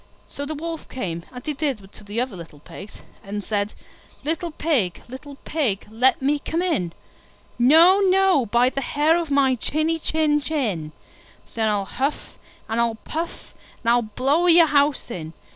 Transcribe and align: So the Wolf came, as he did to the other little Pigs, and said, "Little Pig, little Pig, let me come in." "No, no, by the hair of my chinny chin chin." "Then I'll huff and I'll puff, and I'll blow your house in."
So 0.25 0.47
the 0.47 0.55
Wolf 0.55 0.89
came, 0.89 1.25
as 1.31 1.43
he 1.45 1.53
did 1.53 1.91
to 1.91 2.03
the 2.03 2.19
other 2.19 2.35
little 2.35 2.57
Pigs, 2.57 2.95
and 3.23 3.43
said, 3.43 3.73
"Little 4.23 4.49
Pig, 4.49 5.03
little 5.07 5.35
Pig, 5.45 5.85
let 5.91 6.23
me 6.23 6.39
come 6.39 6.63
in." 6.63 6.93
"No, 7.59 7.99
no, 7.99 8.47
by 8.47 8.69
the 8.71 8.81
hair 8.81 9.15
of 9.15 9.29
my 9.29 9.53
chinny 9.53 9.99
chin 9.99 10.41
chin." 10.41 10.91
"Then 11.53 11.67
I'll 11.69 11.85
huff 11.85 12.39
and 12.67 12.81
I'll 12.81 12.95
puff, 12.95 13.53
and 13.83 13.91
I'll 13.91 14.01
blow 14.01 14.47
your 14.47 14.65
house 14.65 15.11
in." 15.11 15.33